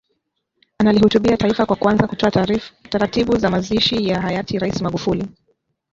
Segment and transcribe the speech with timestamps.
[0.77, 2.31] Analihutubia taifa kwa kuanza kutoa
[2.89, 5.27] taratibu za mazishi ya hayati Rais Magufuli